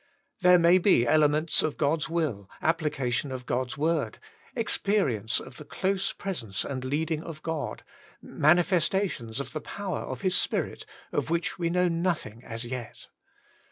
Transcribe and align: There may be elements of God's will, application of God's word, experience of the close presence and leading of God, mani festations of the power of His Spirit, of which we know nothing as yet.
There 0.39 0.57
may 0.57 0.79
be 0.79 1.05
elements 1.05 1.61
of 1.61 1.77
God's 1.77 2.09
will, 2.09 2.49
application 2.59 3.31
of 3.31 3.45
God's 3.45 3.77
word, 3.77 4.17
experience 4.55 5.39
of 5.39 5.57
the 5.57 5.63
close 5.63 6.11
presence 6.11 6.65
and 6.65 6.83
leading 6.83 7.21
of 7.21 7.43
God, 7.43 7.83
mani 8.19 8.63
festations 8.63 9.39
of 9.39 9.53
the 9.53 9.61
power 9.61 9.99
of 9.99 10.21
His 10.21 10.35
Spirit, 10.35 10.87
of 11.11 11.29
which 11.29 11.59
we 11.59 11.69
know 11.69 11.87
nothing 11.87 12.43
as 12.43 12.65
yet. 12.65 13.09